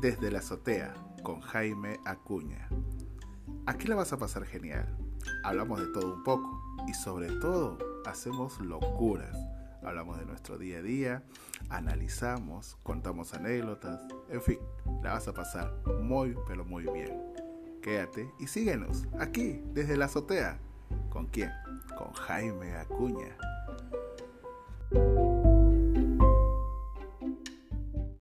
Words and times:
desde 0.00 0.30
la 0.30 0.40
azotea 0.40 0.94
con 1.22 1.40
Jaime 1.40 1.98
Acuña. 2.04 2.68
Aquí 3.66 3.88
la 3.88 3.96
vas 3.96 4.12
a 4.12 4.18
pasar 4.18 4.44
genial. 4.44 4.86
Hablamos 5.42 5.80
de 5.80 5.86
todo 5.88 6.14
un 6.14 6.22
poco 6.22 6.60
y 6.86 6.94
sobre 6.94 7.28
todo 7.40 7.78
hacemos 8.04 8.60
locuras. 8.60 9.36
Hablamos 9.82 10.18
de 10.18 10.26
nuestro 10.26 10.58
día 10.58 10.78
a 10.78 10.82
día, 10.82 11.22
analizamos, 11.68 12.76
contamos 12.82 13.34
anécdotas, 13.34 14.00
en 14.28 14.42
fin, 14.42 14.58
la 15.02 15.12
vas 15.12 15.28
a 15.28 15.34
pasar 15.34 15.72
muy 16.02 16.36
pero 16.46 16.64
muy 16.64 16.84
bien. 16.84 17.22
Quédate 17.82 18.32
y 18.38 18.48
síguenos 18.48 19.06
aquí 19.18 19.62
desde 19.72 19.96
la 19.96 20.06
azotea. 20.06 20.58
¿Con 21.10 21.26
quién? 21.26 21.50
Con 21.96 22.12
Jaime 22.12 22.76
Acuña. 22.76 23.36